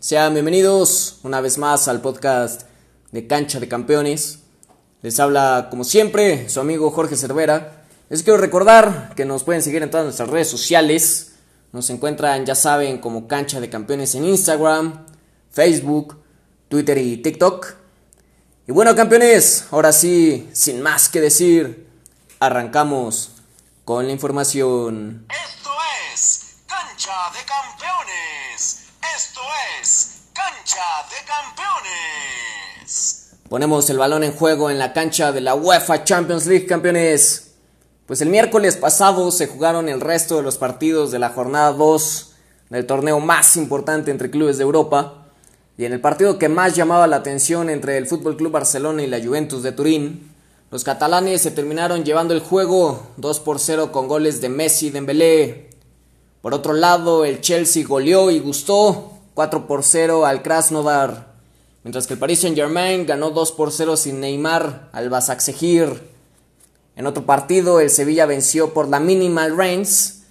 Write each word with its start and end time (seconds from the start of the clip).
Sean 0.00 0.32
bienvenidos 0.32 1.18
una 1.24 1.42
vez 1.42 1.58
más 1.58 1.86
al 1.86 2.00
podcast 2.00 2.62
de 3.12 3.26
Cancha 3.26 3.60
de 3.60 3.68
Campeones. 3.68 4.38
Les 5.02 5.20
habla 5.20 5.66
como 5.68 5.84
siempre 5.84 6.48
su 6.48 6.58
amigo 6.58 6.90
Jorge 6.90 7.16
Cervera. 7.16 7.84
Les 8.08 8.22
quiero 8.22 8.38
recordar 8.38 9.12
que 9.14 9.26
nos 9.26 9.44
pueden 9.44 9.60
seguir 9.60 9.82
en 9.82 9.90
todas 9.90 10.06
nuestras 10.06 10.30
redes 10.30 10.48
sociales. 10.48 11.32
Nos 11.72 11.90
encuentran, 11.90 12.46
ya 12.46 12.54
saben, 12.54 12.96
como 12.96 13.28
Cancha 13.28 13.60
de 13.60 13.68
Campeones 13.68 14.14
en 14.14 14.24
Instagram, 14.24 15.04
Facebook, 15.50 16.16
Twitter 16.70 16.96
y 16.96 17.18
TikTok. 17.18 17.74
Y 18.68 18.72
bueno 18.72 18.96
campeones, 18.96 19.66
ahora 19.70 19.92
sí, 19.92 20.48
sin 20.54 20.80
más 20.80 21.10
que 21.10 21.20
decir, 21.20 21.88
arrancamos 22.38 23.32
con 23.84 24.06
la 24.06 24.12
información. 24.14 25.26
De 30.80 31.26
Campeones. 31.26 33.32
Ponemos 33.50 33.90
el 33.90 33.98
balón 33.98 34.24
en 34.24 34.32
juego 34.32 34.70
en 34.70 34.78
la 34.78 34.94
cancha 34.94 35.30
de 35.30 35.42
la 35.42 35.54
UEFA 35.54 36.04
Champions 36.04 36.46
League, 36.46 36.64
campeones. 36.64 37.50
Pues 38.06 38.22
el 38.22 38.30
miércoles 38.30 38.78
pasado 38.78 39.30
se 39.30 39.46
jugaron 39.46 39.90
el 39.90 40.00
resto 40.00 40.36
de 40.36 40.42
los 40.42 40.56
partidos 40.56 41.10
de 41.10 41.18
la 41.18 41.28
jornada 41.28 41.72
2 41.72 42.32
del 42.70 42.86
torneo 42.86 43.20
más 43.20 43.58
importante 43.58 44.10
entre 44.10 44.30
clubes 44.30 44.56
de 44.56 44.62
Europa. 44.62 45.26
Y 45.76 45.84
en 45.84 45.92
el 45.92 46.00
partido 46.00 46.38
que 46.38 46.48
más 46.48 46.74
llamaba 46.74 47.06
la 47.06 47.16
atención 47.16 47.68
entre 47.68 47.98
el 47.98 48.06
Fútbol 48.06 48.38
Club 48.38 48.52
Barcelona 48.52 49.02
y 49.02 49.06
la 49.06 49.22
Juventus 49.22 49.62
de 49.62 49.72
Turín, 49.72 50.32
los 50.70 50.82
catalanes 50.82 51.42
se 51.42 51.50
terminaron 51.50 52.06
llevando 52.06 52.32
el 52.32 52.40
juego 52.40 53.12
2 53.18 53.40
por 53.40 53.58
0 53.58 53.92
con 53.92 54.08
goles 54.08 54.40
de 54.40 54.48
Messi 54.48 54.86
y 54.86 54.90
Dembélé. 54.90 55.68
Por 56.40 56.54
otro 56.54 56.72
lado, 56.72 57.26
el 57.26 57.42
Chelsea 57.42 57.86
goleó 57.86 58.30
y 58.30 58.38
gustó 58.38 59.09
4 59.34 59.66
por 59.66 59.82
0 59.82 60.26
al 60.26 60.42
Krasnodar, 60.42 61.34
mientras 61.82 62.06
que 62.06 62.14
el 62.14 62.18
Paris 62.18 62.40
Saint-Germain 62.40 63.06
ganó 63.06 63.30
2 63.30 63.52
por 63.52 63.72
0 63.72 63.96
sin 63.96 64.20
Neymar 64.20 64.90
al 64.92 65.10
Basaksehir. 65.10 66.10
En 66.96 67.06
otro 67.06 67.24
partido, 67.24 67.80
el 67.80 67.90
Sevilla 67.90 68.26
venció 68.26 68.74
por 68.74 68.88
la 68.88 69.00
mínima 69.00 69.44
al 69.44 69.56
Reims, 69.56 70.22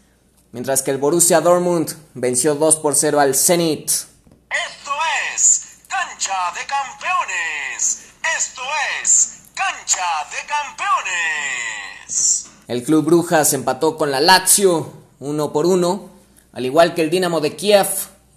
mientras 0.51 0.83
que 0.83 0.91
el 0.91 0.97
Borussia 0.97 1.41
Dortmund 1.41 1.91
venció 2.13 2.55
2 2.55 2.75
por 2.77 2.95
0 2.95 3.19
al 3.19 3.35
Zenit. 3.35 3.89
Esto 3.89 4.91
es 5.35 5.79
Cancha 5.87 6.51
de 6.53 6.65
Campeones. 6.67 8.05
Esto 8.37 8.61
es 9.01 9.39
Cancha 9.55 10.03
de 10.31 10.37
Campeones. 10.47 12.45
El 12.67 12.83
Club 12.83 13.05
Brujas 13.05 13.53
empató 13.53 13.97
con 13.97 14.11
la 14.11 14.19
Lazio 14.19 14.93
uno 15.19 15.51
por 15.51 15.65
uno, 15.65 16.09
al 16.53 16.65
igual 16.65 16.93
que 16.93 17.01
el 17.01 17.09
Dinamo 17.09 17.41
de 17.41 17.55
Kiev 17.55 17.87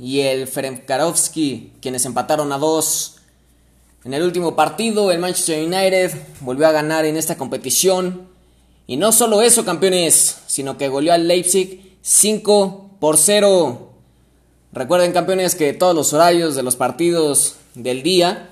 y 0.02 0.22
el 0.22 0.48
Ferencvarovsky, 0.48 1.74
quienes 1.80 2.04
empataron 2.06 2.52
a 2.52 2.58
dos. 2.58 3.18
En 4.02 4.12
el 4.12 4.24
último 4.24 4.56
partido, 4.56 5.12
el 5.12 5.20
Manchester 5.20 5.64
United 5.64 6.10
volvió 6.40 6.66
a 6.66 6.72
ganar 6.72 7.04
en 7.04 7.16
esta 7.16 7.38
competición. 7.38 8.28
Y 8.88 8.96
no 8.96 9.12
solo 9.12 9.42
eso, 9.42 9.64
campeones, 9.64 10.38
sino 10.48 10.76
que 10.76 10.88
goleó 10.88 11.12
al 11.12 11.28
Leipzig 11.28 11.98
5 12.02 12.96
por 12.98 13.16
0. 13.16 13.92
Recuerden, 14.72 15.12
campeones, 15.12 15.54
que 15.54 15.72
todos 15.72 15.94
los 15.94 16.12
horarios 16.12 16.56
de 16.56 16.64
los 16.64 16.74
partidos 16.74 17.58
del 17.76 18.02
día 18.02 18.50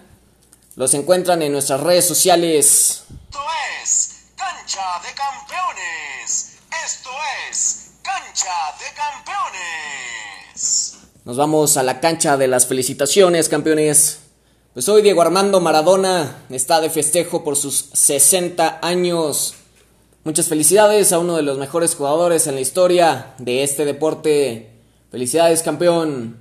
los 0.76 0.94
encuentran 0.94 1.42
en 1.42 1.50
nuestras 1.50 1.80
redes 1.80 2.06
sociales. 2.06 3.02
Esto 3.08 3.40
es 3.82 4.20
Cancha 4.36 5.00
de 5.02 5.12
Campeones. 5.14 6.58
Esto 6.86 7.10
es 7.50 7.90
Cancha 8.04 8.76
de 8.78 8.94
Campeones. 8.94 10.09
Nos 11.30 11.36
vamos 11.36 11.76
a 11.76 11.84
la 11.84 12.00
cancha 12.00 12.36
de 12.36 12.48
las 12.48 12.66
felicitaciones, 12.66 13.48
campeones. 13.48 14.18
Pues 14.74 14.88
hoy 14.88 15.00
Diego 15.00 15.22
Armando 15.22 15.60
Maradona 15.60 16.42
está 16.50 16.80
de 16.80 16.90
festejo 16.90 17.44
por 17.44 17.54
sus 17.54 17.88
60 17.92 18.80
años. 18.82 19.54
Muchas 20.24 20.48
felicidades 20.48 21.12
a 21.12 21.20
uno 21.20 21.36
de 21.36 21.42
los 21.42 21.56
mejores 21.56 21.94
jugadores 21.94 22.48
en 22.48 22.56
la 22.56 22.62
historia 22.62 23.34
de 23.38 23.62
este 23.62 23.84
deporte. 23.84 24.70
Felicidades, 25.12 25.62
campeón. 25.62 26.40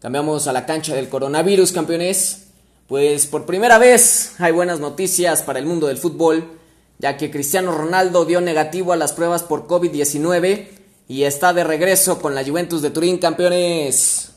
Cambiamos 0.00 0.46
a 0.46 0.54
la 0.54 0.64
cancha 0.64 0.94
del 0.94 1.10
coronavirus, 1.10 1.72
campeones. 1.72 2.46
Pues 2.88 3.26
por 3.26 3.44
primera 3.44 3.76
vez 3.76 4.36
hay 4.38 4.52
buenas 4.52 4.80
noticias 4.80 5.42
para 5.42 5.58
el 5.58 5.66
mundo 5.66 5.88
del 5.88 5.98
fútbol, 5.98 6.48
ya 6.98 7.18
que 7.18 7.30
Cristiano 7.30 7.72
Ronaldo 7.72 8.24
dio 8.24 8.40
negativo 8.40 8.94
a 8.94 8.96
las 8.96 9.12
pruebas 9.12 9.42
por 9.42 9.66
COVID-19 9.66 10.73
y 11.06 11.24
está 11.24 11.52
de 11.52 11.64
regreso 11.64 12.20
con 12.20 12.34
la 12.34 12.44
Juventus 12.44 12.80
de 12.82 12.90
Turín, 12.90 13.18
campeones. 13.18 14.30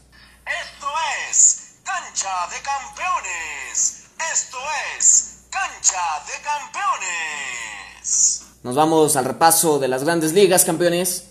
Esto 0.46 0.88
es 1.30 1.76
Cancha 1.84 2.48
de 2.52 2.58
Campeones. 2.62 4.04
Esto 4.34 4.58
es 4.98 5.38
Cancha 5.50 6.02
de 6.26 6.34
Campeones. 6.44 6.78
Nos 8.64 8.76
vamos 8.76 9.16
al 9.16 9.26
repaso 9.26 9.80
de 9.80 9.88
las 9.88 10.04
grandes 10.04 10.34
ligas, 10.34 10.66
campeones. 10.66 11.30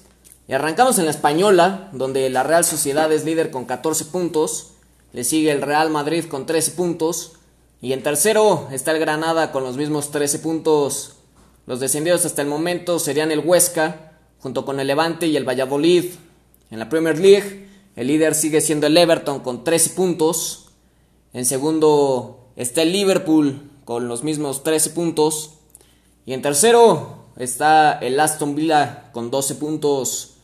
Y 0.48 0.54
arrancamos 0.54 0.98
en 0.98 1.04
la 1.04 1.10
española, 1.10 1.91
donde 1.92 2.30
la 2.30 2.42
Real 2.42 2.64
Sociedad 2.64 3.12
es 3.12 3.24
líder 3.24 3.50
con 3.50 3.66
14 3.66 4.06
puntos. 4.06 4.72
Le 5.12 5.24
sigue 5.24 5.50
el 5.50 5.60
Real 5.60 5.91
Madrid 5.91 6.26
con 6.28 6.47
13 6.47 6.70
puntos. 6.72 7.32
Y 7.82 7.92
en 7.92 8.03
tercero 8.03 8.68
está 8.72 8.92
el 8.92 9.00
Granada 9.00 9.53
con 9.53 9.64
los 9.64 9.76
mismos 9.76 10.10
13 10.10 10.38
puntos. 10.38 11.16
Los 11.66 11.80
descendidos 11.80 12.24
hasta 12.24 12.41
el 12.42 12.48
momento 12.48 12.98
serían 12.98 13.32
el 13.32 13.41
Huesca, 13.41 14.16
junto 14.46 14.64
con 14.64 14.78
el 14.78 14.86
Levante 14.86 15.26
y 15.26 15.36
el 15.36 15.44
Valladolid. 15.44 16.04
En 16.70 16.78
la 16.78 16.88
Premier 16.88 17.18
League, 17.18 17.68
el 17.96 18.06
líder 18.06 18.32
sigue 18.32 18.60
siendo 18.60 18.86
el 18.86 18.96
Everton 18.96 19.40
con 19.40 19.64
13 19.64 19.90
puntos. 19.90 20.68
En 21.32 21.44
segundo 21.44 22.52
está 22.54 22.82
el 22.82 22.92
Liverpool 22.92 23.68
con 23.84 24.06
los 24.06 24.22
mismos 24.22 24.62
13 24.62 24.90
puntos. 24.90 25.54
Y 26.26 26.32
en 26.32 26.42
tercero 26.42 27.24
está 27.36 27.98
el 27.98 28.20
Aston 28.20 28.54
Villa 28.54 29.10
con 29.12 29.32
12 29.32 29.56
puntos. 29.56 30.34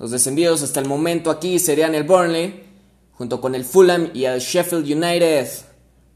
Los 0.00 0.10
descendidos 0.10 0.64
hasta 0.64 0.80
el 0.80 0.88
momento 0.88 1.30
aquí 1.30 1.60
serían 1.60 1.94
el 1.94 2.02
Burnley, 2.02 2.68
junto 3.12 3.40
con 3.40 3.54
el 3.54 3.64
Fulham 3.64 4.10
y 4.14 4.24
el 4.24 4.40
Sheffield 4.40 4.84
United. 4.84 5.48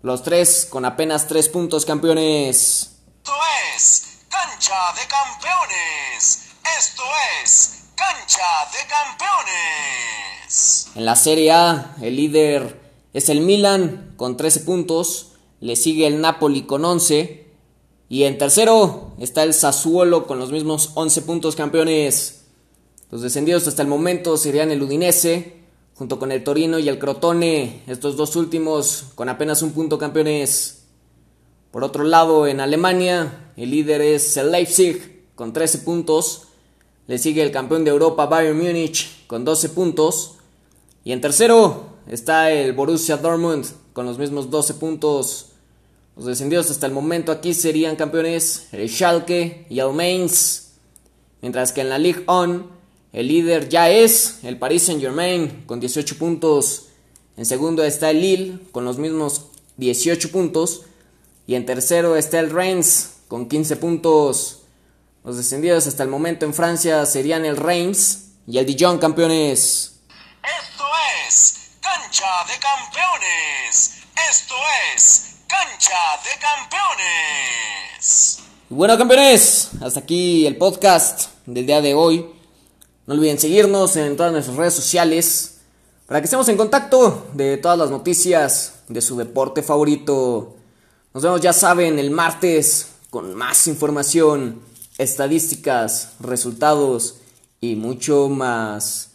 Los 0.02 0.24
tres 0.24 0.66
con 0.68 0.84
apenas 0.84 1.28
3 1.28 1.48
puntos 1.50 1.84
campeones. 1.84 2.96
Esto 3.18 3.32
es 3.76 4.24
Cancha 4.28 4.74
de 4.96 5.06
Campeones. 5.06 6.51
Esto 6.82 7.02
es 7.44 7.84
Cancha 7.94 8.42
de 8.72 8.78
Campeones. 8.88 10.88
En 10.96 11.04
la 11.04 11.14
Serie 11.14 11.52
A, 11.52 11.94
el 12.02 12.16
líder 12.16 12.80
es 13.12 13.28
el 13.28 13.40
Milan 13.40 14.14
con 14.16 14.36
13 14.36 14.60
puntos. 14.60 15.34
Le 15.60 15.76
sigue 15.76 16.08
el 16.08 16.20
Napoli 16.20 16.62
con 16.62 16.84
11. 16.84 17.46
Y 18.08 18.24
en 18.24 18.36
tercero 18.36 19.12
está 19.20 19.44
el 19.44 19.54
Sassuolo 19.54 20.26
con 20.26 20.40
los 20.40 20.50
mismos 20.50 20.90
11 20.94 21.22
puntos 21.22 21.54
campeones. 21.54 22.46
Los 23.12 23.22
descendidos 23.22 23.68
hasta 23.68 23.82
el 23.82 23.88
momento 23.88 24.36
serían 24.36 24.72
el 24.72 24.82
Udinese, 24.82 25.58
junto 25.94 26.18
con 26.18 26.32
el 26.32 26.42
Torino 26.42 26.80
y 26.80 26.88
el 26.88 26.98
Crotone, 26.98 27.84
estos 27.86 28.16
dos 28.16 28.34
últimos 28.34 29.04
con 29.14 29.28
apenas 29.28 29.62
un 29.62 29.70
punto 29.70 29.98
campeones. 29.98 30.82
Por 31.70 31.84
otro 31.84 32.02
lado, 32.02 32.48
en 32.48 32.58
Alemania, 32.58 33.52
el 33.56 33.70
líder 33.70 34.00
es 34.00 34.36
el 34.36 34.50
Leipzig 34.50 35.30
con 35.36 35.52
13 35.52 35.78
puntos. 35.78 36.48
Le 37.06 37.18
sigue 37.18 37.42
el 37.42 37.50
campeón 37.50 37.84
de 37.84 37.90
Europa 37.90 38.26
Bayern 38.26 38.56
Múnich 38.56 39.26
con 39.26 39.44
12 39.44 39.70
puntos. 39.70 40.36
Y 41.04 41.12
en 41.12 41.20
tercero 41.20 41.86
está 42.06 42.50
el 42.52 42.72
Borussia 42.72 43.16
Dortmund 43.16 43.66
con 43.92 44.06
los 44.06 44.18
mismos 44.18 44.50
12 44.50 44.74
puntos. 44.74 45.46
Los 46.16 46.26
descendidos 46.26 46.70
hasta 46.70 46.86
el 46.86 46.92
momento 46.92 47.32
aquí 47.32 47.54
serían 47.54 47.96
campeones 47.96 48.68
el 48.72 48.88
Schalke 48.88 49.66
y 49.68 49.80
el 49.80 49.92
Mainz. 49.92 50.72
Mientras 51.40 51.72
que 51.72 51.80
en 51.80 51.88
la 51.88 51.98
Ligue 51.98 52.24
1 52.28 52.82
el 53.12 53.28
líder 53.28 53.68
ya 53.68 53.90
es 53.90 54.38
el 54.42 54.58
Paris 54.58 54.84
Saint 54.84 55.00
Germain 55.00 55.64
con 55.66 55.80
18 55.80 56.16
puntos. 56.16 56.86
En 57.36 57.44
segundo 57.44 57.84
está 57.84 58.10
el 58.10 58.20
Lille 58.20 58.58
con 58.72 58.84
los 58.84 58.98
mismos 58.98 59.46
18 59.76 60.30
puntos. 60.30 60.82
Y 61.46 61.54
en 61.54 61.66
tercero 61.66 62.16
está 62.16 62.40
el 62.40 62.50
Reims 62.50 63.10
con 63.28 63.48
15 63.48 63.76
puntos. 63.76 64.61
Los 65.24 65.36
descendidos 65.36 65.86
hasta 65.86 66.02
el 66.02 66.08
momento 66.08 66.44
en 66.46 66.52
Francia 66.52 67.06
serían 67.06 67.44
el 67.44 67.56
Reims 67.56 68.30
y 68.44 68.58
el 68.58 68.66
Dijon 68.66 68.98
campeones. 68.98 70.00
Esto 70.42 70.84
es 71.28 71.70
Cancha 71.80 72.26
de 72.48 72.58
Campeones. 72.58 74.02
Esto 74.28 74.54
es 74.92 75.36
Cancha 75.46 75.94
de 76.24 76.30
Campeones. 76.40 78.38
bueno, 78.68 78.98
campeones, 78.98 79.70
hasta 79.80 80.00
aquí 80.00 80.44
el 80.44 80.56
podcast 80.56 81.28
del 81.46 81.66
día 81.66 81.80
de 81.80 81.94
hoy. 81.94 82.28
No 83.06 83.14
olviden 83.14 83.38
seguirnos 83.38 83.94
en 83.94 84.16
todas 84.16 84.32
nuestras 84.32 84.56
redes 84.56 84.74
sociales 84.74 85.60
para 86.08 86.20
que 86.20 86.24
estemos 86.24 86.48
en 86.48 86.56
contacto 86.56 87.28
de 87.34 87.58
todas 87.58 87.78
las 87.78 87.90
noticias 87.90 88.80
de 88.88 89.00
su 89.00 89.16
deporte 89.16 89.62
favorito. 89.62 90.56
Nos 91.14 91.22
vemos, 91.22 91.40
ya 91.40 91.52
saben, 91.52 92.00
el 92.00 92.10
martes 92.10 92.88
con 93.08 93.36
más 93.36 93.68
información, 93.68 94.71
estadísticas, 94.98 96.14
resultados 96.20 97.16
y 97.60 97.76
mucho 97.76 98.28
más. 98.28 99.10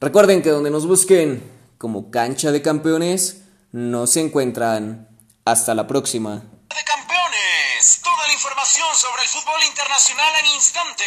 Recuerden 0.00 0.42
que 0.42 0.50
donde 0.50 0.70
nos 0.70 0.86
busquen 0.86 1.58
como 1.78 2.10
cancha 2.10 2.50
de 2.50 2.60
campeones, 2.60 3.42
nos 3.72 4.16
encuentran. 4.16 5.08
Hasta 5.44 5.74
la 5.74 5.86
próxima. 5.86 6.42
De 6.68 6.84
campeones, 6.84 8.00
toda 8.04 8.26
la 8.26 8.32
información 8.34 8.86
sobre 8.94 9.22
el 9.22 9.28
fútbol 9.28 9.64
internacional 9.66 10.32
en 10.40 10.46
instante, 10.56 11.04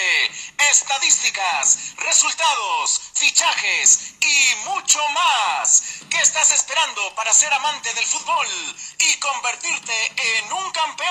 estadísticas, 0.71 1.93
resultados, 1.97 3.01
fichajes 3.13 4.15
y 4.19 4.67
mucho 4.67 4.99
más. 5.13 5.83
¿Qué 6.09 6.19
estás 6.21 6.51
esperando 6.53 7.01
para 7.15 7.31
ser 7.33 7.53
amante 7.53 7.93
del 7.93 8.05
fútbol 8.05 8.47
y 8.97 9.19
convertirte 9.19 9.93
en 10.39 10.53
un 10.53 10.71
campeón? 10.71 11.10